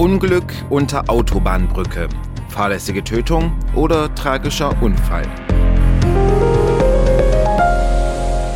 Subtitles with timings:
[0.00, 2.08] Unglück unter Autobahnbrücke,
[2.48, 5.26] fahrlässige Tötung oder tragischer Unfall.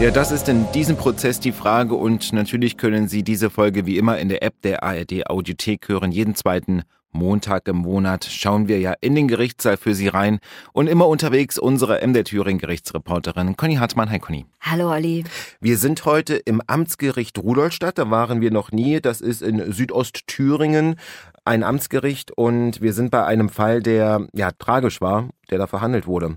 [0.00, 3.98] Ja, das ist in diesem Prozess die Frage und natürlich können Sie diese Folge wie
[3.98, 6.12] immer in der App der ARD Audiothek hören.
[6.12, 6.84] Jeden zweiten
[7.14, 10.40] Montag im Monat schauen wir ja in den Gerichtssaal für Sie rein
[10.72, 14.10] und immer unterwegs unsere MD Thüringen Gerichtsreporterin Conny Hartmann.
[14.10, 14.46] Hi Conny.
[14.60, 15.24] Hallo Ali.
[15.60, 19.00] Wir sind heute im Amtsgericht Rudolstadt, da waren wir noch nie.
[19.00, 20.96] Das ist in Südostthüringen
[21.44, 26.06] ein Amtsgericht und wir sind bei einem Fall, der ja tragisch war, der da verhandelt
[26.06, 26.36] wurde.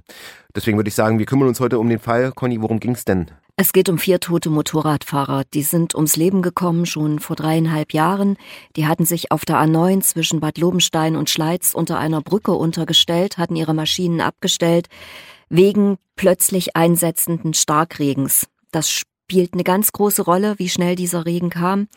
[0.56, 2.32] Deswegen würde ich sagen, wir kümmern uns heute um den Fall.
[2.34, 3.28] Conny, worum ging es denn?
[3.56, 5.44] Es geht um vier tote Motorradfahrer.
[5.54, 8.38] Die sind ums Leben gekommen schon vor dreieinhalb Jahren.
[8.76, 13.40] Die hatten sich auf der A9 zwischen Bad Lobenstein und Schleiz unter einer Brücke untergestellt,
[13.40, 14.90] hatten ihre Maschinen abgestellt,
[15.50, 18.48] wegen plötzlich einsetzenden Starkregens.
[18.72, 18.92] Das
[19.30, 21.90] spielt eine ganz große Rolle, wie schnell dieser Regen kam.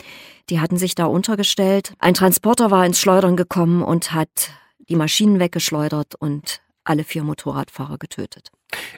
[0.49, 1.95] Die hatten sich da untergestellt.
[2.01, 4.51] Ein Transporter war ins Schleudern gekommen und hat
[4.89, 8.51] die Maschinen weggeschleudert und alle vier Motorradfahrer getötet.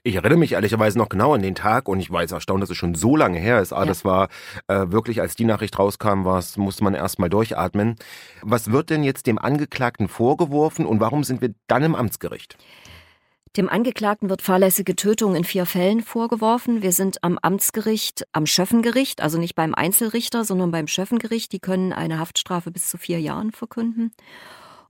[0.02, 2.70] Ich erinnere mich ehrlicherweise noch genau an den Tag und ich war jetzt erstaunt, dass
[2.70, 3.74] es schon so lange her ist.
[3.74, 3.84] Ah, ja.
[3.84, 4.30] das war
[4.66, 7.96] äh, wirklich, als die Nachricht rauskam, war's, musste man erst mal durchatmen.
[8.40, 12.56] Was wird denn jetzt dem Angeklagten vorgeworfen und warum sind wir dann im Amtsgericht?
[13.56, 16.80] Dem Angeklagten wird fahrlässige Tötung in vier Fällen vorgeworfen.
[16.80, 21.52] Wir sind am Amtsgericht, am Schöffengericht, also nicht beim Einzelrichter, sondern beim Schöffengericht.
[21.52, 24.12] Die können eine Haftstrafe bis zu vier Jahren verkünden.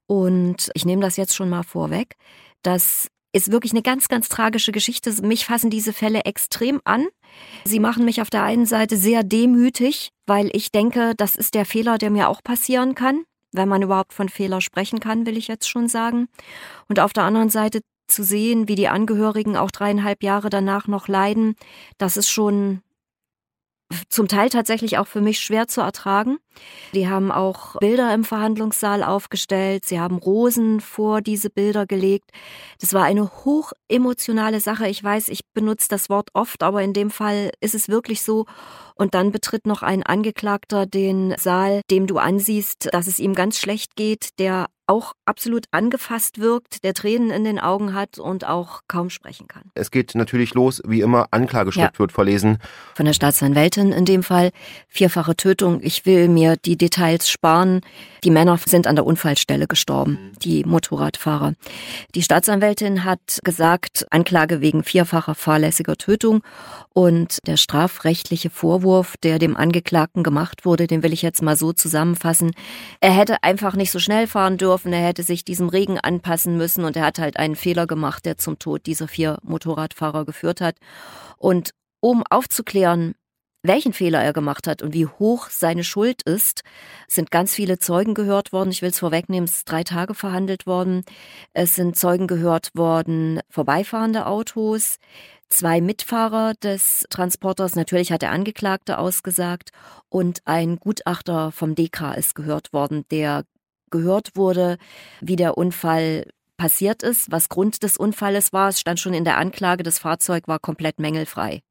[0.07, 2.15] Und ich nehme das jetzt schon mal vorweg.
[2.63, 5.11] Das ist wirklich eine ganz, ganz tragische Geschichte.
[5.23, 7.09] Mich fassen diese Fälle extrem an.
[7.65, 11.65] Sie machen mich auf der einen Seite sehr demütig, weil ich denke, das ist der
[11.65, 13.25] Fehler, der mir auch passieren kann.
[13.51, 16.29] Wenn man überhaupt von Fehler sprechen kann, will ich jetzt schon sagen.
[16.89, 17.81] Und auf der anderen Seite
[18.13, 21.55] zu sehen, wie die Angehörigen auch dreieinhalb Jahre danach noch leiden,
[21.99, 22.83] das ist schon
[24.09, 26.39] zum Teil tatsächlich auch für mich schwer zu ertragen.
[26.95, 32.31] Die haben auch Bilder im Verhandlungssaal aufgestellt, sie haben Rosen vor diese Bilder gelegt.
[32.81, 34.89] Das war eine hoch emotionale Sache.
[34.89, 38.47] Ich weiß, ich benutze das Wort oft, aber in dem Fall ist es wirklich so.
[38.95, 43.59] Und dann betritt noch ein Angeklagter den Saal, dem du ansiehst, dass es ihm ganz
[43.59, 48.81] schlecht geht, der auch absolut angefasst wirkt, der Tränen in den Augen hat und auch
[48.89, 49.71] kaum sprechen kann.
[49.75, 51.99] Es geht natürlich los, wie immer, Anklageschrift ja.
[51.99, 52.59] wird verlesen.
[52.95, 54.51] Von der Staatsanwältin in dem Fall.
[54.89, 55.81] Vierfache Tötung.
[55.83, 57.81] Ich will mir die Details sparen.
[58.25, 60.39] Die Männer sind an der Unfallstelle gestorben, mhm.
[60.41, 61.55] die Motorradfahrer.
[62.15, 66.43] Die Staatsanwältin hat gesagt, Anklage wegen vierfacher fahrlässiger Tötung
[66.93, 71.73] und der strafrechtliche Vorwurf, der dem Angeklagten gemacht wurde, den will ich jetzt mal so
[71.73, 72.53] zusammenfassen.
[73.01, 76.85] Er hätte einfach nicht so schnell fahren dürfen, er hätte sich diesem Regen anpassen müssen
[76.85, 80.77] und er hat halt einen Fehler gemacht, der zum Tod dieser vier Motorradfahrer geführt hat.
[81.37, 83.15] Und um aufzuklären,
[83.63, 86.63] welchen Fehler er gemacht hat und wie hoch seine Schuld ist,
[87.07, 88.71] sind ganz viele Zeugen gehört worden.
[88.71, 91.05] Ich will es vorwegnehmen, es ist drei Tage verhandelt worden.
[91.53, 94.99] Es sind Zeugen gehört worden, vorbeifahrende Autos,
[95.53, 99.71] zwei Mitfahrer des Transporters, natürlich hat der Angeklagte ausgesagt,
[100.09, 103.45] und ein Gutachter vom DK ist gehört worden, der
[103.93, 104.79] gehört wurde,
[105.21, 106.27] wie der Unfall
[106.57, 108.69] passiert ist, was Grund des Unfalles war.
[108.69, 111.63] Es stand schon in der Anklage, das Fahrzeug war komplett mängelfrei.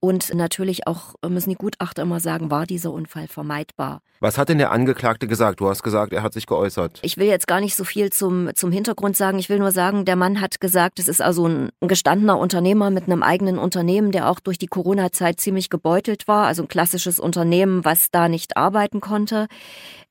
[0.00, 4.02] Und natürlich auch müssen die Gutachter immer sagen, war dieser Unfall vermeidbar.
[4.22, 5.60] Was hat denn der Angeklagte gesagt?
[5.60, 6.98] Du hast gesagt, er hat sich geäußert.
[7.02, 9.38] Ich will jetzt gar nicht so viel zum, zum Hintergrund sagen.
[9.38, 12.90] Ich will nur sagen, der Mann hat gesagt, es ist also ein, ein gestandener Unternehmer
[12.90, 16.46] mit einem eigenen Unternehmen, der auch durch die Corona-Zeit ziemlich gebeutelt war.
[16.46, 19.46] Also ein klassisches Unternehmen, was da nicht arbeiten konnte.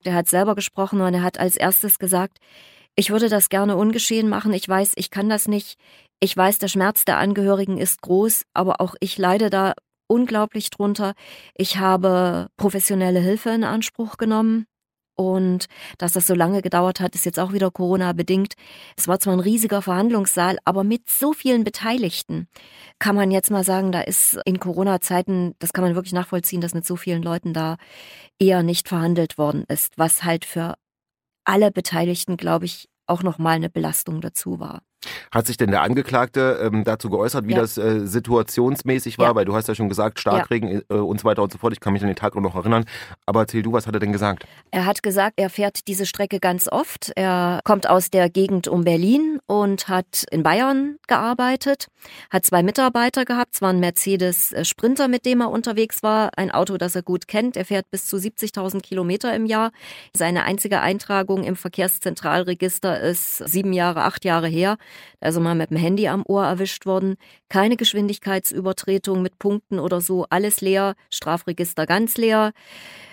[0.06, 2.40] Der hat selber gesprochen und er hat als erstes gesagt,
[3.00, 4.52] ich würde das gerne ungeschehen machen.
[4.52, 5.80] Ich weiß, ich kann das nicht.
[6.20, 9.72] Ich weiß, der Schmerz der Angehörigen ist groß, aber auch ich leide da
[10.08, 11.14] unglaublich drunter.
[11.56, 14.66] Ich habe professionelle Hilfe in Anspruch genommen.
[15.16, 15.68] Und
[15.98, 18.56] dass das so lange gedauert hat, ist jetzt auch wieder Corona bedingt.
[18.98, 22.50] Es war zwar ein riesiger Verhandlungssaal, aber mit so vielen Beteiligten
[23.00, 26.74] kann man jetzt mal sagen, da ist in Corona-Zeiten, das kann man wirklich nachvollziehen, dass
[26.74, 27.78] mit so vielen Leuten da
[28.40, 30.76] eher nicht verhandelt worden ist, was halt für
[31.50, 34.84] alle Beteiligten, glaube ich, auch nochmal eine Belastung dazu war.
[35.32, 37.62] Hat sich denn der Angeklagte ähm, dazu geäußert, wie ja.
[37.62, 39.28] das äh, situationsmäßig war?
[39.28, 39.36] Ja.
[39.36, 40.96] Weil du hast ja schon gesagt, Starkregen ja.
[40.96, 41.72] äh, und so weiter und so fort.
[41.74, 42.86] Ich kann mich an den Tag noch erinnern.
[43.26, 44.46] Aber erzähl du, was hat er denn gesagt?
[44.72, 47.12] Er hat gesagt, er fährt diese Strecke ganz oft.
[47.16, 51.88] Er kommt aus der Gegend um Berlin und hat in Bayern gearbeitet,
[52.30, 53.56] hat zwei Mitarbeiter gehabt.
[53.56, 56.32] Es war ein Mercedes äh, Sprinter, mit dem er unterwegs war.
[56.36, 57.56] Ein Auto, das er gut kennt.
[57.56, 59.72] Er fährt bis zu 70.000 Kilometer im Jahr.
[60.16, 64.78] Seine einzige Eintragung im Verkehrszentralregister ist sieben Jahre, acht Jahre her
[65.20, 67.16] also mal mit dem Handy am Ohr erwischt worden.
[67.50, 72.52] Keine Geschwindigkeitsübertretung mit Punkten oder so, alles leer, Strafregister ganz leer.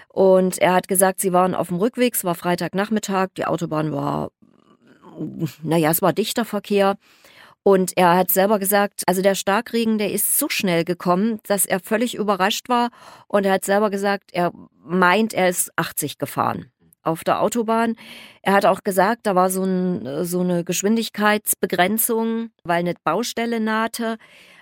[0.09, 4.31] Und er hat gesagt, sie waren auf dem Rückweg, es war Freitagnachmittag, die Autobahn war,
[5.63, 6.97] naja, es war dichter Verkehr.
[7.63, 11.81] Und er hat selber gesagt, also der Starkregen, der ist so schnell gekommen, dass er
[11.81, 12.91] völlig überrascht war.
[13.27, 14.53] Und er hat selber gesagt, er
[14.85, 16.71] meint, er ist 80 gefahren
[17.07, 17.97] auf der Autobahn.
[18.43, 24.17] Er hat auch gesagt, da war so, ein, so eine Geschwindigkeitsbegrenzung, weil eine Baustelle nahte.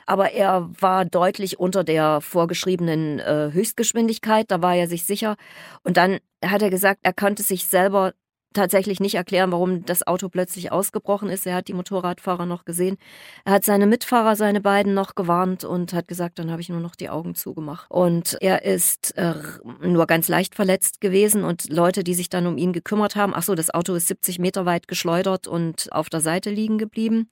[0.06, 5.36] Aber er war deutlich unter der vorgeschriebenen äh, Höchstgeschwindigkeit, da war er sich sicher.
[5.82, 8.12] Und dann hat er gesagt, er konnte sich selber
[8.54, 11.46] tatsächlich nicht erklären, warum das Auto plötzlich ausgebrochen ist.
[11.46, 12.96] Er hat die Motorradfahrer noch gesehen.
[13.44, 16.80] Er hat seine Mitfahrer, seine beiden noch gewarnt und hat gesagt, dann habe ich nur
[16.80, 17.90] noch die Augen zugemacht.
[17.90, 19.34] Und er ist äh,
[19.82, 23.42] nur ganz leicht verletzt gewesen und Leute, die sich dann um ihn gekümmert haben, ach
[23.42, 27.28] so, das Auto ist 70 Meter weit geschleudert und auf der Seite liegen geblieben.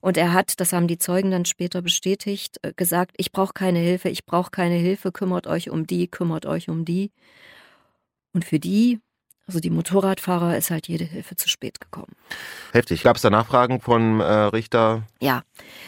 [0.00, 3.80] Und er hat, das haben die Zeugen dann später bestätigt, äh, gesagt, ich brauche keine
[3.80, 7.10] Hilfe, ich brauche keine Hilfe, kümmert euch um die, kümmert euch um die.
[8.32, 9.00] Und für die
[9.48, 12.14] also die Motorradfahrer ist halt jede Hilfe zu spät gekommen.
[12.72, 13.02] Heftig.
[13.02, 15.02] Gab es da Nachfragen vom äh, Richter?
[15.20, 15.42] Ja,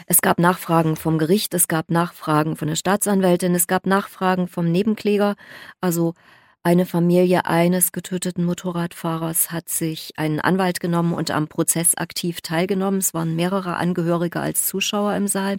[0.07, 4.73] es gab Nachfragen vom Gericht, es gab Nachfragen von der Staatsanwältin, es gab Nachfragen vom
[4.73, 5.37] Nebenkläger.
[5.83, 6.15] Also
[6.63, 13.01] eine Familie eines getöteten Motorradfahrers hat sich einen Anwalt genommen und am Prozess aktiv teilgenommen.
[13.01, 15.59] Es waren mehrere Angehörige als Zuschauer im Saal.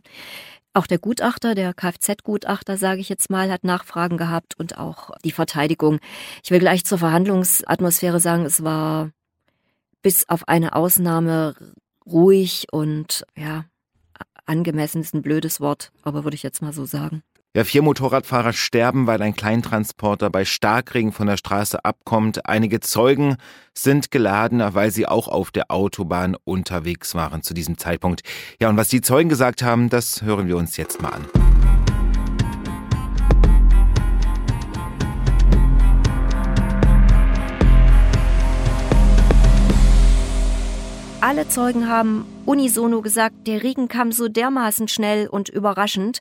[0.73, 5.31] Auch der Gutachter, der Kfz-Gutachter, sage ich jetzt mal, hat Nachfragen gehabt und auch die
[5.31, 5.99] Verteidigung.
[6.43, 9.11] Ich will gleich zur Verhandlungsatmosphäre sagen, es war
[10.01, 11.55] bis auf eine Ausnahme
[12.05, 13.65] ruhig und ja,
[14.45, 17.21] angemessen ist ein blödes Wort, aber würde ich jetzt mal so sagen.
[17.53, 22.45] Ja, vier Motorradfahrer sterben, weil ein Kleintransporter bei Starkregen von der Straße abkommt.
[22.45, 23.35] Einige Zeugen
[23.73, 28.21] sind geladen, weil sie auch auf der Autobahn unterwegs waren zu diesem Zeitpunkt.
[28.61, 31.25] Ja, und was die Zeugen gesagt haben, das hören wir uns jetzt mal an.
[41.19, 46.19] Alle Zeugen haben unisono gesagt, der Regen kam so dermaßen schnell und überraschend,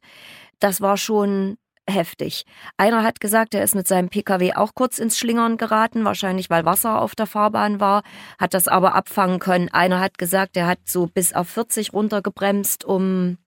[0.61, 1.57] das war schon
[1.89, 2.45] heftig.
[2.77, 6.65] Einer hat gesagt, er ist mit seinem Pkw auch kurz ins Schlingern geraten, wahrscheinlich weil
[6.65, 8.03] Wasser auf der Fahrbahn war,
[8.39, 9.69] hat das aber abfangen können.
[9.71, 13.39] Einer hat gesagt, er hat so bis auf 40 runtergebremst, um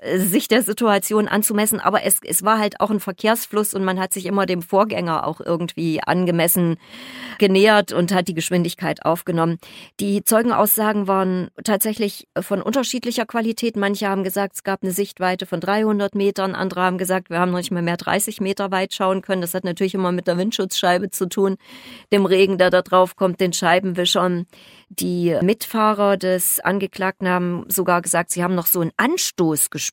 [0.00, 4.12] sich der Situation anzumessen, aber es, es war halt auch ein Verkehrsfluss und man hat
[4.12, 6.76] sich immer dem Vorgänger auch irgendwie angemessen
[7.38, 9.58] genähert und hat die Geschwindigkeit aufgenommen.
[9.98, 13.76] Die Zeugenaussagen waren tatsächlich von unterschiedlicher Qualität.
[13.76, 17.50] Manche haben gesagt, es gab eine Sichtweite von 300 Metern, andere haben gesagt, wir haben
[17.50, 19.42] noch nicht mehr mehr 30 Meter weit schauen können.
[19.42, 21.56] Das hat natürlich immer mit der Windschutzscheibe zu tun,
[22.12, 24.46] dem Regen, der da drauf kommt, den Scheibenwischern.
[24.90, 29.87] Die Mitfahrer des Angeklagten haben sogar gesagt, sie haben noch so einen Anstoß gespürt.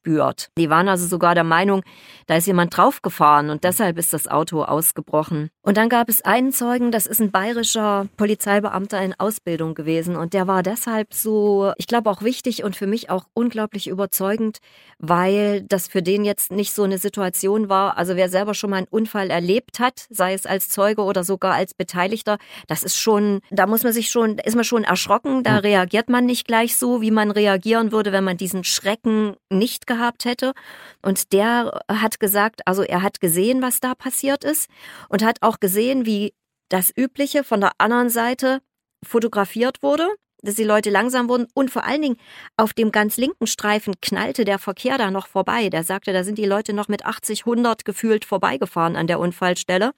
[0.57, 1.83] Die waren also sogar der Meinung,
[2.27, 5.49] da ist jemand draufgefahren und deshalb ist das Auto ausgebrochen.
[5.65, 10.35] Und dann gab es einen Zeugen, das ist ein bayerischer Polizeibeamter in Ausbildung gewesen und
[10.35, 14.59] der war deshalb so, ich glaube auch wichtig und für mich auch unglaublich überzeugend,
[14.99, 17.97] weil das für den jetzt nicht so eine Situation war.
[17.97, 21.55] Also wer selber schon mal einen Unfall erlebt hat, sei es als Zeuge oder sogar
[21.55, 22.37] als Beteiligter,
[22.67, 25.61] das ist schon, da muss man sich schon, ist man schon erschrocken, da hm.
[25.61, 30.25] reagiert man nicht gleich so, wie man reagieren würde, wenn man diesen Schrecken nicht gehabt
[30.25, 30.53] hätte.
[31.01, 34.69] Und der hat gesagt, also er hat gesehen, was da passiert ist
[35.09, 36.33] und hat auch gesehen, wie
[36.69, 38.61] das Übliche von der anderen Seite
[39.03, 40.07] fotografiert wurde
[40.41, 42.17] dass die Leute langsam wurden und vor allen Dingen
[42.57, 45.69] auf dem ganz linken Streifen knallte der Verkehr da noch vorbei.
[45.69, 49.91] Der sagte, da sind die Leute noch mit 80, 100 gefühlt vorbeigefahren an der Unfallstelle.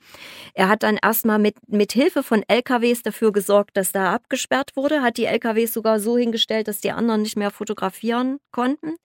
[0.53, 5.01] Er hat dann erstmal mit, mit Hilfe von LKWs dafür gesorgt, dass da abgesperrt wurde,
[5.01, 8.95] hat die LKWs sogar so hingestellt, dass die anderen nicht mehr fotografieren konnten.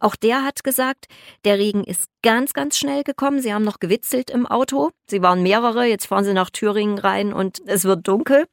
[0.00, 1.06] Auch der hat gesagt,
[1.44, 3.40] der Regen ist ganz, ganz schnell gekommen.
[3.40, 4.90] Sie haben noch gewitzelt im Auto.
[5.08, 5.84] Sie waren mehrere.
[5.84, 8.46] Jetzt fahren sie nach Thüringen rein und es wird dunkel.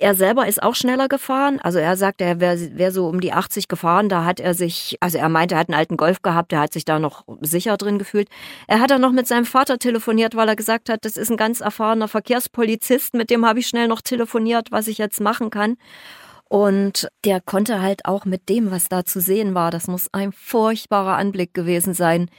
[0.00, 1.60] Er selber ist auch schneller gefahren.
[1.60, 4.08] Also er sagt, er wäre wär so um die 80 gefahren.
[4.08, 6.72] Da hat er sich, also er meinte, er hat einen alten Golf gehabt, der hat
[6.72, 8.30] sich da noch sicher drin gefühlt.
[8.66, 11.36] Er hat dann noch mit seinem Vater telefoniert, weil er gesagt hat, das ist ein
[11.36, 15.76] ganz erfahrener Verkehrspolizist, mit dem habe ich schnell noch telefoniert, was ich jetzt machen kann.
[16.48, 20.32] Und der konnte halt auch mit dem, was da zu sehen war, das muss ein
[20.32, 22.30] furchtbarer Anblick gewesen sein,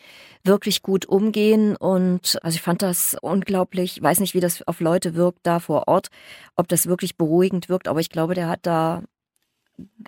[0.43, 1.75] wirklich gut umgehen.
[1.75, 5.87] Und also ich fand das unglaublich, weiß nicht, wie das auf Leute wirkt da vor
[5.87, 6.09] Ort,
[6.55, 9.03] ob das wirklich beruhigend wirkt, aber ich glaube, der hat da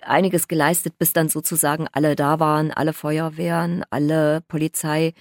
[0.02, 5.14] einiges geleistet, bis dann sozusagen alle da waren, alle Feuerwehren, alle Polizei.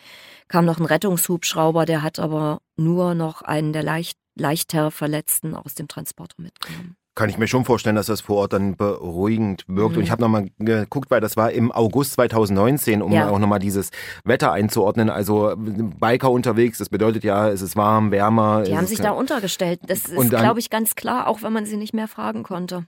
[0.48, 5.76] Kam noch ein Rettungshubschrauber, der hat aber nur noch einen der leicht, leichter Verletzten aus
[5.76, 6.98] dem Transporter mitgenommen.
[7.16, 9.92] Kann ich mir schon vorstellen, dass das vor Ort dann beruhigend wirkt.
[9.92, 9.98] Mhm.
[9.98, 13.30] Und ich habe nochmal geguckt, weil das war im August 2019, um ja.
[13.30, 13.92] auch nochmal dieses
[14.24, 15.10] Wetter einzuordnen.
[15.12, 18.64] Also Biker unterwegs, das bedeutet ja, es ist warm, wärmer.
[18.64, 19.82] Die haben sich da untergestellt.
[19.86, 22.86] Das ist, glaube ich, ganz klar, auch wenn man sie nicht mehr fragen konnte.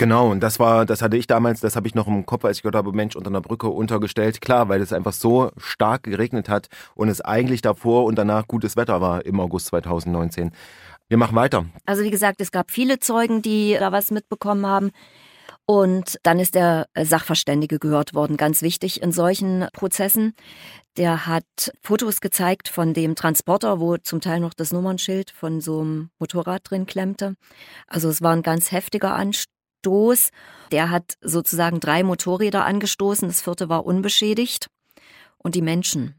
[0.00, 2.58] Genau, und das war, das hatte ich damals, das habe ich noch im Kopf, als
[2.58, 4.40] ich gehört habe, Mensch, unter einer Brücke untergestellt.
[4.40, 8.76] Klar, weil es einfach so stark geregnet hat und es eigentlich davor und danach gutes
[8.76, 10.52] Wetter war im August 2019.
[11.08, 11.66] Wir machen weiter.
[11.86, 14.90] Also wie gesagt, es gab viele Zeugen, die da was mitbekommen haben.
[15.64, 20.34] Und dann ist der Sachverständige gehört worden, ganz wichtig in solchen Prozessen.
[20.96, 25.80] Der hat Fotos gezeigt von dem Transporter, wo zum Teil noch das Nummernschild von so
[25.80, 27.34] einem Motorrad drin klemmte.
[27.86, 29.52] Also es war ein ganz heftiger Anstieg.
[29.80, 30.30] Stoß.
[30.72, 34.68] Der hat sozusagen drei Motorräder angestoßen, das vierte war unbeschädigt.
[35.38, 36.14] Und die Menschen.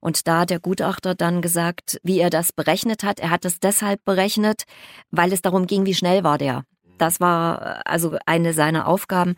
[0.00, 3.20] Und da hat der Gutachter dann gesagt, wie er das berechnet hat.
[3.20, 4.64] Er hat es deshalb berechnet,
[5.10, 6.64] weil es darum ging, wie schnell war der.
[6.98, 9.36] Das war also eine seiner Aufgaben.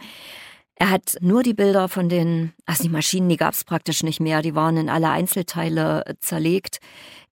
[0.81, 4.19] Er hat nur die Bilder von den, also die Maschinen, die gab es praktisch nicht
[4.19, 6.79] mehr, die waren in alle Einzelteile zerlegt.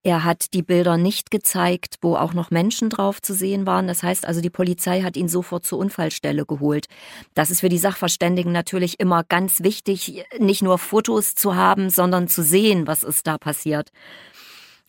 [0.03, 3.87] Er hat die Bilder nicht gezeigt, wo auch noch Menschen drauf zu sehen waren.
[3.87, 6.85] Das heißt also, die Polizei hat ihn sofort zur Unfallstelle geholt.
[7.33, 12.27] Das ist für die Sachverständigen natürlich immer ganz wichtig, nicht nur Fotos zu haben, sondern
[12.27, 13.89] zu sehen, was ist da passiert.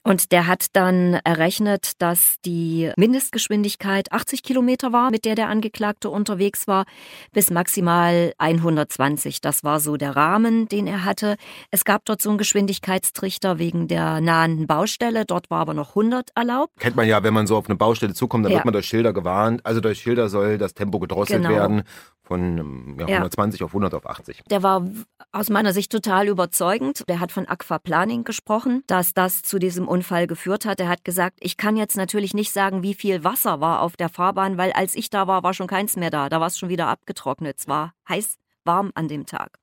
[0.02, 6.08] Und der hat dann errechnet, dass die Mindestgeschwindigkeit 80 Kilometer war, mit der der Angeklagte
[6.08, 6.84] unterwegs war,
[7.32, 9.40] bis maximal 120.
[9.40, 11.36] Das war so der Rahmen, den er hatte.
[11.70, 15.26] Es gab dort so einen Geschwindigkeitstrichter wegen der nahen Baustelle.
[15.26, 16.78] Dort war aber noch 100 erlaubt.
[16.78, 18.58] Kennt man ja, wenn man so auf eine Baustelle zukommt, dann ja.
[18.58, 19.64] wird man durch Schilder gewarnt.
[19.64, 21.54] Also durch Schilder soll das Tempo gedrosselt genau.
[21.54, 21.82] werden
[22.30, 23.64] von ähm, ja, 120 ja.
[23.66, 24.44] auf 100 auf 80.
[24.48, 24.88] Der war
[25.32, 27.02] aus meiner Sicht total überzeugend.
[27.08, 30.78] Der hat von Aquaplaning gesprochen, dass das zu diesem Unfall geführt hat.
[30.78, 34.08] Er hat gesagt, ich kann jetzt natürlich nicht sagen, wie viel Wasser war auf der
[34.08, 36.28] Fahrbahn, weil als ich da war, war schon keins mehr da.
[36.28, 37.58] Da war es schon wieder abgetrocknet.
[37.58, 39.58] Es war heiß, warm an dem Tag.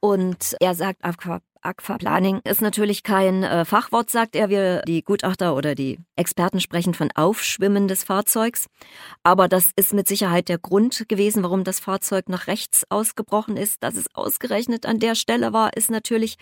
[0.00, 4.48] Und er sagt, Aqua, Aquaplaning ist natürlich kein äh, Fachwort, sagt er.
[4.48, 8.66] Wir, die Gutachter oder die Experten sprechen von Aufschwimmen des Fahrzeugs.
[9.22, 13.82] Aber das ist mit Sicherheit der Grund gewesen, warum das Fahrzeug nach rechts ausgebrochen ist.
[13.82, 16.36] Dass es ausgerechnet an der Stelle war, ist natürlich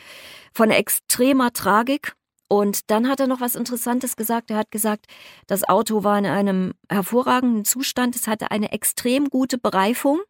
[0.52, 2.14] von extremer Tragik.
[2.48, 4.50] Und dann hat er noch was Interessantes gesagt.
[4.50, 5.06] Er hat gesagt,
[5.46, 8.14] das Auto war in einem hervorragenden Zustand.
[8.14, 10.20] Es hatte eine extrem gute Bereifung.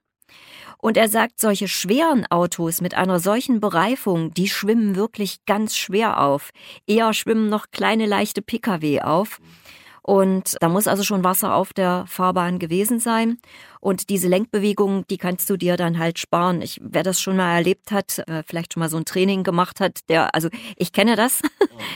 [0.78, 6.20] Und er sagt, solche schweren Autos mit einer solchen Bereifung, die schwimmen wirklich ganz schwer
[6.20, 6.50] auf.
[6.86, 9.40] Eher schwimmen noch kleine leichte Pkw auf.
[10.06, 13.38] Und da muss also schon Wasser auf der Fahrbahn gewesen sein.
[13.80, 16.62] Und diese Lenkbewegung, die kannst du dir dann halt sparen.
[16.62, 19.80] Ich, wer das schon mal erlebt hat, äh, vielleicht schon mal so ein Training gemacht
[19.80, 21.42] hat, der, also ich kenne das.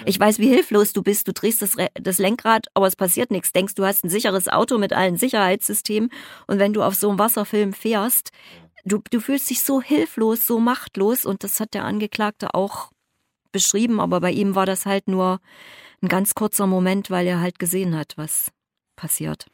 [0.06, 1.28] Ich weiß, wie hilflos du bist.
[1.28, 3.52] Du drehst das, das Lenkrad, aber es passiert nichts.
[3.52, 6.10] Denkst, du hast ein sicheres Auto mit allen Sicherheitssystemen.
[6.46, 8.30] Und wenn du auf so einem Wasserfilm fährst,
[8.84, 12.90] du, du fühlst dich so hilflos, so machtlos und das hat der Angeklagte auch
[13.52, 15.40] beschrieben, aber bei ihm war das halt nur
[16.02, 18.50] ein ganz kurzer Moment, weil er halt gesehen hat, was
[19.00, 19.46] passiert.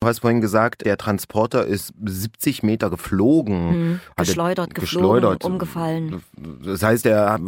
[0.00, 3.90] Du hast vorhin gesagt, der Transporter ist 70 Meter geflogen.
[3.90, 4.00] Mhm.
[4.16, 5.44] Geschleudert, geflogen, geschleudert.
[5.44, 6.22] umgefallen.
[6.64, 7.38] Das heißt, er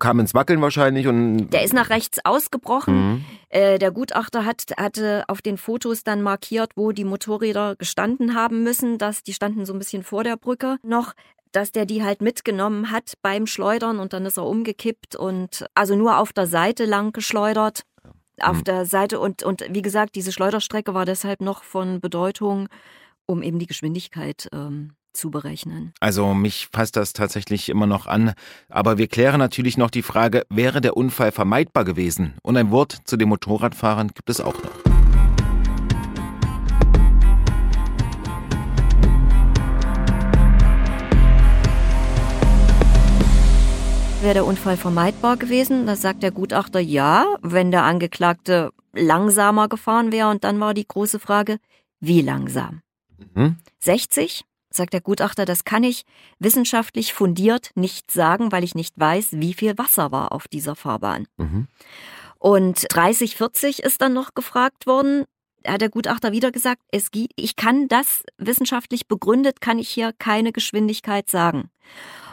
[0.00, 1.50] kam ins Wackeln wahrscheinlich und.
[1.50, 2.94] Der ist nach rechts ausgebrochen.
[2.94, 3.24] Mhm.
[3.48, 8.64] Äh, der Gutachter hat, hatte auf den Fotos dann markiert, wo die Motorräder gestanden haben
[8.64, 8.98] müssen.
[8.98, 11.14] Das, die standen so ein bisschen vor der Brücke noch
[11.52, 15.94] dass der die halt mitgenommen hat beim Schleudern und dann ist er umgekippt und also
[15.96, 17.82] nur auf der Seite lang geschleudert
[18.40, 18.64] auf mhm.
[18.64, 19.20] der Seite.
[19.20, 22.68] Und, und wie gesagt, diese Schleuderstrecke war deshalb noch von Bedeutung,
[23.26, 25.92] um eben die Geschwindigkeit ähm, zu berechnen.
[26.00, 28.32] Also mich fasst das tatsächlich immer noch an.
[28.68, 32.34] Aber wir klären natürlich noch die Frage, wäre der Unfall vermeidbar gewesen?
[32.42, 34.91] Und ein Wort zu den Motorradfahrern gibt es auch noch.
[44.22, 45.86] Wäre der Unfall vermeidbar gewesen.
[45.86, 50.30] Da sagt der Gutachter ja, wenn der Angeklagte langsamer gefahren wäre.
[50.30, 51.58] Und dann war die große Frage,
[51.98, 52.82] wie langsam?
[53.34, 53.56] Mhm.
[53.80, 54.44] 60?
[54.70, 56.04] Sagt der Gutachter, das kann ich
[56.38, 61.26] wissenschaftlich fundiert nicht sagen, weil ich nicht weiß, wie viel Wasser war auf dieser Fahrbahn.
[61.36, 61.66] Mhm.
[62.38, 65.24] Und 30, 40 ist dann noch gefragt worden.
[65.62, 70.12] Da hat der Gutachter wieder gesagt, es ich kann das wissenschaftlich begründet, kann ich hier
[70.18, 71.70] keine Geschwindigkeit sagen.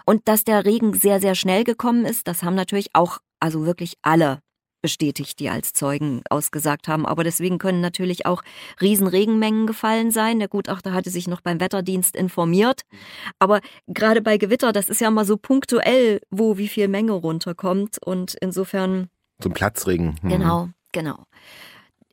[0.09, 3.93] Und dass der Regen sehr, sehr schnell gekommen ist, das haben natürlich auch, also wirklich
[4.01, 4.39] alle
[4.81, 7.05] bestätigt, die als Zeugen ausgesagt haben.
[7.05, 8.41] Aber deswegen können natürlich auch
[8.81, 10.39] Riesenregenmengen gefallen sein.
[10.39, 12.81] Der Gutachter hatte sich noch beim Wetterdienst informiert.
[13.37, 17.99] Aber gerade bei Gewitter, das ist ja mal so punktuell, wo wie viel Menge runterkommt.
[18.03, 19.09] Und insofern.
[19.39, 20.15] Zum Platzregen.
[20.23, 20.29] Mhm.
[20.29, 21.25] Genau, genau.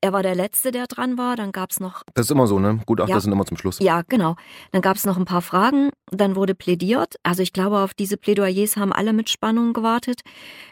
[0.00, 1.36] Er war der Letzte, der dran war.
[1.36, 2.02] Dann gab es noch.
[2.14, 2.80] Das ist immer so, ne?
[2.86, 3.20] Gutachter ja.
[3.20, 3.78] sind immer zum Schluss.
[3.80, 4.36] Ja, genau.
[4.72, 5.90] Dann gab es noch ein paar Fragen.
[6.10, 7.16] Dann wurde plädiert.
[7.22, 10.20] Also ich glaube, auf diese Plädoyers haben alle mit Spannung gewartet.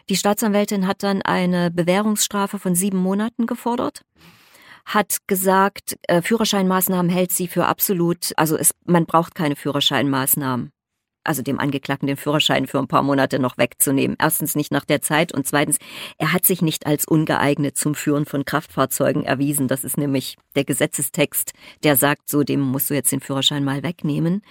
[0.09, 4.03] Die Staatsanwältin hat dann eine Bewährungsstrafe von sieben Monaten gefordert
[4.87, 10.74] hat gesagt, äh, Führerscheinmaßnahmen hält sie für absolut, also es, man braucht keine Führerscheinmaßnahmen
[11.25, 14.17] also dem Angeklagten den Führerschein für ein paar Monate noch wegzunehmen.
[14.21, 15.79] Erstens nicht nach der Zeit und zweitens,
[16.19, 19.69] er hat sich nicht als ungeeignet zum Führen von Kraftfahrzeugen erwiesen.
[19.69, 21.53] Das ist nämlich der Gesetzestext,
[21.83, 24.43] der sagt, so dem musst du jetzt den Führerschein mal wegnehmen.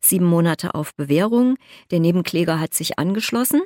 [0.00, 1.56] Sieben Monate auf Bewährung.
[1.90, 3.62] Der Nebenkläger hat sich angeschlossen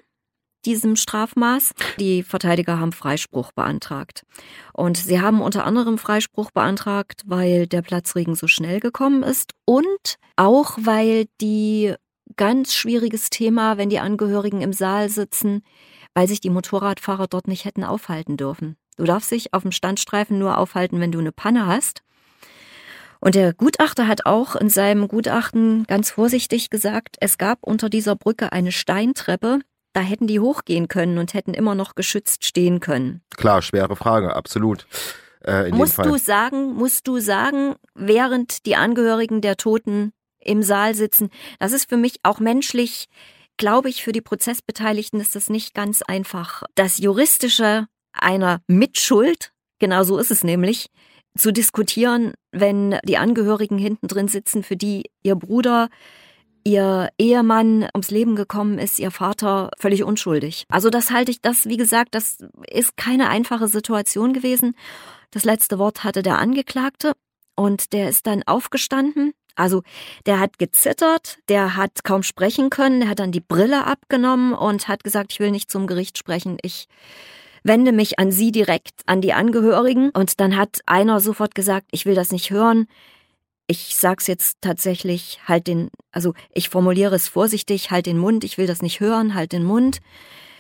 [0.64, 1.73] diesem Strafmaß.
[1.99, 4.25] Die Verteidiger haben Freispruch beantragt.
[4.73, 10.16] Und sie haben unter anderem Freispruch beantragt, weil der Platzregen so schnell gekommen ist und
[10.37, 11.95] auch weil die
[12.37, 15.62] ganz schwieriges Thema, wenn die Angehörigen im Saal sitzen,
[16.15, 18.77] weil sich die Motorradfahrer dort nicht hätten aufhalten dürfen.
[18.97, 22.03] Du darfst dich auf dem Standstreifen nur aufhalten, wenn du eine Panne hast.
[23.21, 28.17] Und der Gutachter hat auch in seinem Gutachten ganz vorsichtig gesagt, es gab unter dieser
[28.17, 29.61] Brücke eine Steintreppe,
[29.93, 33.23] da hätten die hochgehen können und hätten immer noch geschützt stehen können.
[33.37, 34.87] Klar, schwere Frage, absolut.
[35.45, 40.12] Äh, musst du sagen, musst du sagen, während die Angehörigen der Toten
[40.45, 41.31] im Saal sitzen.
[41.59, 43.09] Das ist für mich auch menschlich,
[43.57, 46.63] glaube ich, für die Prozessbeteiligten ist das nicht ganz einfach.
[46.75, 50.87] Das Juristische einer Mitschuld, genau so ist es nämlich,
[51.37, 55.89] zu diskutieren, wenn die Angehörigen hinten drin sitzen, für die ihr Bruder
[56.65, 60.65] ihr Ehemann ums Leben gekommen ist, ihr Vater völlig unschuldig.
[60.69, 62.39] Also das halte ich, das, wie gesagt, das
[62.71, 64.77] ist keine einfache Situation gewesen.
[65.31, 67.13] Das letzte Wort hatte der Angeklagte
[67.57, 69.83] und der ist dann aufgestanden also
[70.27, 74.89] der hat gezittert, der hat kaum sprechen können, der hat dann die Brille abgenommen und
[74.89, 76.89] hat gesagt, ich will nicht zum Gericht sprechen, ich
[77.65, 80.11] wende mich an Sie direkt, an die Angehörigen.
[80.11, 82.87] Und dann hat einer sofort gesagt, ich will das nicht hören.
[83.67, 88.59] Ich sag's jetzt tatsächlich, halt den, also ich formuliere es vorsichtig, halt den Mund, ich
[88.59, 90.01] will das nicht hören, halt den Mund.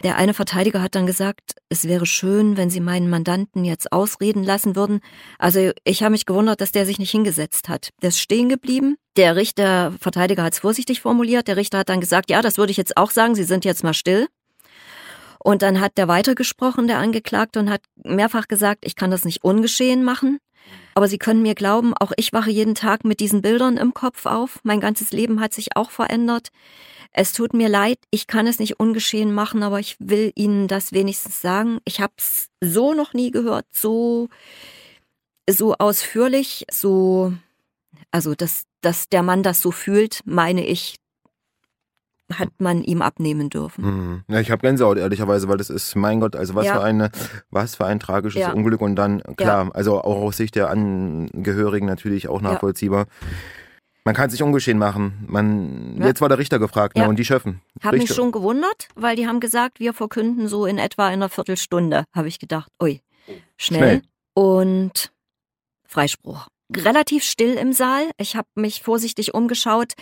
[0.02, 4.42] Der eine Verteidiger hat dann gesagt, es wäre schön, wenn Sie meinen Mandanten jetzt ausreden
[4.42, 5.00] lassen würden.
[5.38, 7.90] Also ich habe mich gewundert, dass der sich nicht hingesetzt hat.
[8.02, 8.96] Der ist stehen geblieben.
[9.16, 11.46] Der Richter, Verteidiger hat es vorsichtig formuliert.
[11.46, 13.84] Der Richter hat dann gesagt, ja, das würde ich jetzt auch sagen, Sie sind jetzt
[13.84, 14.26] mal still.
[15.38, 19.44] Und dann hat der weitergesprochen, der Angeklagte, und hat mehrfach gesagt, ich kann das nicht
[19.44, 20.38] ungeschehen machen.
[20.94, 24.26] Aber Sie können mir glauben, auch ich wache jeden Tag mit diesen Bildern im Kopf
[24.26, 24.60] auf.
[24.62, 26.50] Mein ganzes Leben hat sich auch verändert.
[27.12, 30.92] Es tut mir leid, ich kann es nicht ungeschehen machen, aber ich will Ihnen das
[30.92, 31.78] wenigstens sagen.
[31.84, 34.28] Ich habe es so noch nie gehört, so
[35.48, 37.32] so ausführlich, so
[38.10, 40.96] also dass dass der Mann das so fühlt, meine ich,
[42.38, 43.84] hat man ihm abnehmen dürfen.
[43.84, 44.22] Mhm.
[44.28, 46.74] Ja, ich habe Gänsehaut ehrlicherweise, weil das ist, mein Gott, also was ja.
[46.74, 47.10] für eine,
[47.50, 48.52] was für ein tragisches ja.
[48.52, 49.70] Unglück und dann klar, ja.
[49.72, 53.06] also auch aus Sicht der Angehörigen natürlich auch nachvollziehbar.
[54.04, 55.24] Man kann sich ungeschehen machen.
[55.28, 56.06] Man, ja.
[56.06, 57.60] Jetzt war der Richter gefragt ne, und die Schöffen.
[57.82, 62.04] Hab mich schon gewundert, weil die haben gesagt, wir verkünden so in etwa einer Viertelstunde.
[62.14, 63.00] Habe ich gedacht, ui,
[63.56, 63.80] schnell.
[63.80, 64.02] schnell.
[64.34, 65.12] Und
[65.86, 66.48] Freispruch.
[66.76, 68.10] Relativ still im Saal.
[68.18, 69.92] Ich habe mich vorsichtig umgeschaut.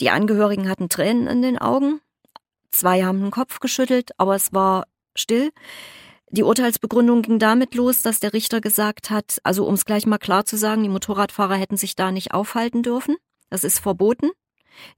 [0.00, 2.00] Die Angehörigen hatten Tränen in den Augen.
[2.70, 5.50] Zwei haben den Kopf geschüttelt, aber es war still.
[6.30, 10.18] Die Urteilsbegründung ging damit los, dass der Richter gesagt hat, also um es gleich mal
[10.18, 13.16] klar zu sagen, die Motorradfahrer hätten sich da nicht aufhalten dürfen.
[13.48, 14.30] Das ist verboten.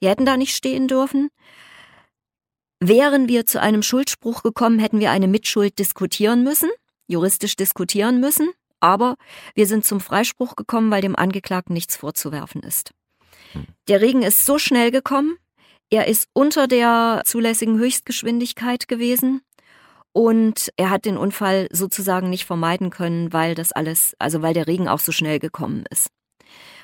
[0.01, 1.29] Wir hätten da nicht stehen dürfen.
[2.81, 6.71] Wären wir zu einem Schuldspruch gekommen, hätten wir eine Mitschuld diskutieren müssen,
[7.07, 9.17] juristisch diskutieren müssen, aber
[9.55, 12.93] wir sind zum Freispruch gekommen, weil dem Angeklagten nichts vorzuwerfen ist.
[13.53, 13.67] Hm.
[13.88, 15.37] Der Regen ist so schnell gekommen,
[15.91, 19.41] er ist unter der zulässigen Höchstgeschwindigkeit gewesen
[20.12, 24.67] und er hat den Unfall sozusagen nicht vermeiden können, weil das alles, also weil der
[24.67, 26.09] Regen auch so schnell gekommen ist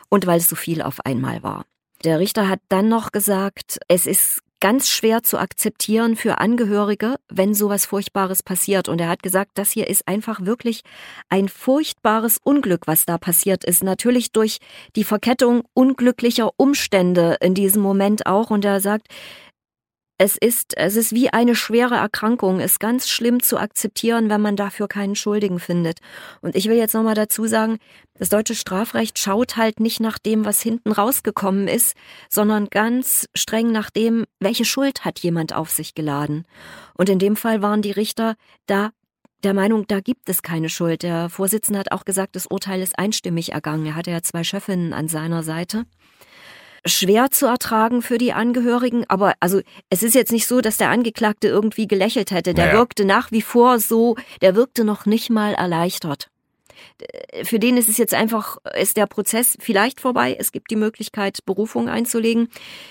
[0.09, 1.65] und weil es so viel auf einmal war.
[2.03, 7.53] Der Richter hat dann noch gesagt, es ist ganz schwer zu akzeptieren für Angehörige, wenn
[7.53, 8.89] sowas Furchtbares passiert.
[8.89, 10.81] Und er hat gesagt, das hier ist einfach wirklich
[11.29, 13.85] ein furchtbares Unglück, was da passiert ist.
[13.85, 14.57] Natürlich durch
[14.97, 18.49] die Verkettung unglücklicher Umstände in diesem Moment auch.
[18.49, 19.09] Und er sagt,
[20.17, 24.55] es ist, es ist wie eine schwere Erkrankung, ist ganz schlimm zu akzeptieren, wenn man
[24.55, 25.99] dafür keinen Schuldigen findet.
[26.41, 27.79] Und ich will jetzt nochmal dazu sagen,
[28.17, 31.97] das deutsche Strafrecht schaut halt nicht nach dem, was hinten rausgekommen ist,
[32.31, 36.45] sondern ganz streng nach dem, welche Schuld hat jemand auf sich geladen.
[36.97, 38.91] Und in dem Fall waren die Richter da
[39.43, 41.03] der Meinung, da gibt es keine Schuld.
[41.03, 43.85] Der Vorsitzende hat auch gesagt, das Urteil ist einstimmig ergangen.
[43.85, 45.85] Er hatte ja zwei Chefinnen an seiner Seite
[46.87, 49.05] schwer zu ertragen für die Angehörigen.
[49.09, 52.55] Aber also es ist jetzt nicht so, dass der Angeklagte irgendwie gelächelt hätte.
[52.55, 52.79] Der naja.
[52.79, 56.31] wirkte nach wie vor so, der wirkte noch nicht mal erleichtert.
[57.45, 60.37] für den ist es jetzt einfach, ist der Prozess vielleicht vorbei.
[60.39, 62.49] Es gibt die Möglichkeit, Berufung einzulegen.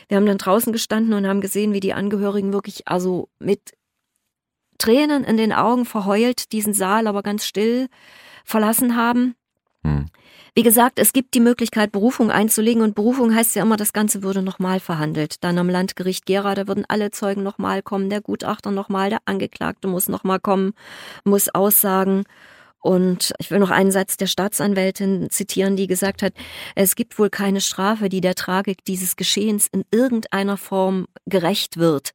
[0.07, 3.73] Wir haben dann draußen gestanden und haben gesehen, wie die Angehörigen wirklich also mit
[4.77, 7.87] Tränen in den Augen verheult diesen Saal aber ganz still
[8.43, 9.35] verlassen haben.
[9.83, 10.07] Hm.
[10.55, 14.21] Wie gesagt, es gibt die Möglichkeit, Berufung einzulegen und Berufung heißt ja immer, das Ganze
[14.21, 15.43] würde nochmal verhandelt.
[15.43, 19.87] Dann am Landgericht Gera, da würden alle Zeugen nochmal kommen, der Gutachter nochmal, der Angeklagte
[19.87, 20.73] muss nochmal kommen,
[21.23, 22.25] muss aussagen.
[22.83, 26.33] Und ich will noch einen Satz der Staatsanwältin zitieren, die gesagt hat,
[26.75, 32.11] es gibt wohl keine Strafe, die der Tragik dieses Geschehens in irgendeiner Form gerecht wird.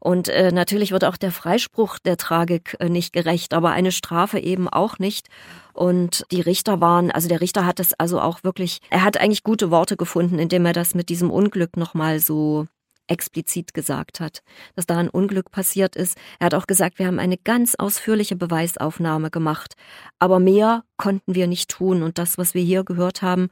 [0.00, 4.38] Und äh, natürlich wird auch der Freispruch der Tragik äh, nicht gerecht, aber eine Strafe
[4.38, 5.28] eben auch nicht.
[5.72, 9.44] Und die Richter waren, also der Richter hat das also auch wirklich, er hat eigentlich
[9.44, 12.66] gute Worte gefunden, indem er das mit diesem Unglück nochmal so
[13.06, 14.42] explizit gesagt hat,
[14.74, 16.16] dass da ein Unglück passiert ist.
[16.38, 19.74] Er hat auch gesagt, wir haben eine ganz ausführliche Beweisaufnahme gemacht,
[20.18, 22.02] aber mehr konnten wir nicht tun.
[22.02, 23.48] Und das, was wir hier gehört haben,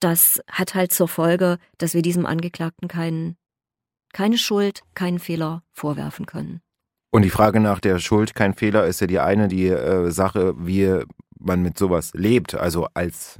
[0.00, 3.36] das hat halt zur Folge, dass wir diesem Angeklagten keinen,
[4.12, 6.60] keine Schuld, keinen Fehler vorwerfen können.
[7.10, 10.54] Und die Frage nach der Schuld, kein Fehler, ist ja die eine, die äh, Sache,
[10.56, 11.04] wie
[11.38, 13.38] man mit sowas lebt, also als,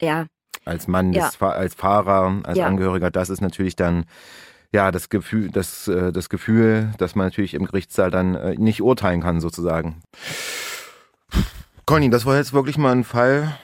[0.00, 0.26] ja.
[0.64, 1.26] als Mann, ja.
[1.26, 2.66] des, als Fahrer, als ja.
[2.66, 4.04] Angehöriger, das ist natürlich dann
[4.72, 8.82] ja das Gefühl, das, äh, das Gefühl, dass man natürlich im Gerichtssaal dann äh, nicht
[8.82, 10.02] urteilen kann, sozusagen.
[11.86, 13.56] Conny, das war jetzt wirklich mal ein Fall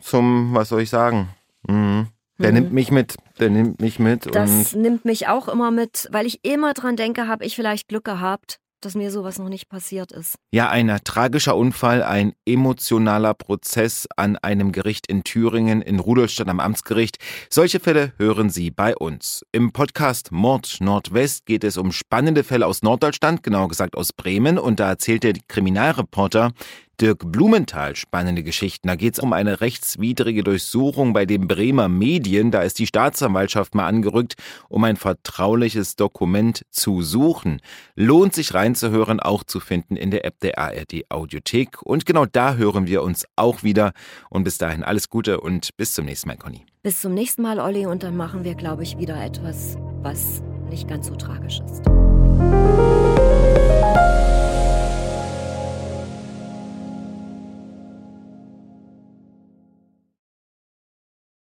[0.00, 1.28] zum, was soll ich sagen?
[1.66, 2.08] Mhm.
[2.38, 2.54] Der mhm.
[2.54, 4.34] nimmt mich mit, der nimmt mich mit.
[4.34, 8.04] Das nimmt mich auch immer mit, weil ich immer dran denke, habe ich vielleicht Glück
[8.04, 10.36] gehabt dass mir sowas noch nicht passiert ist.
[10.52, 16.60] Ja, ein tragischer Unfall, ein emotionaler Prozess an einem Gericht in Thüringen, in Rudolstadt am
[16.60, 17.18] Amtsgericht.
[17.50, 19.44] Solche Fälle hören Sie bei uns.
[19.52, 24.58] Im Podcast Mord Nordwest geht es um spannende Fälle aus Norddeutschland, genauer gesagt aus Bremen.
[24.58, 26.52] Und da erzählt der Kriminalreporter
[27.00, 28.88] Dirk Blumenthal spannende Geschichten.
[28.88, 32.50] Da geht es um eine rechtswidrige Durchsuchung bei den Bremer Medien.
[32.50, 34.34] Da ist die Staatsanwaltschaft mal angerückt,
[34.68, 37.60] um ein vertrauliches Dokument zu suchen.
[37.94, 41.82] Lohnt sich reinzuhören, auch zu finden in der App der ARD Audiothek.
[41.82, 43.92] Und genau da hören wir uns auch wieder.
[44.28, 46.66] Und bis dahin alles Gute und bis zum nächsten Mal, Conny.
[46.82, 47.86] Bis zum nächsten Mal, Olli.
[47.86, 52.97] Und dann machen wir, glaube ich, wieder etwas, was nicht ganz so tragisch ist.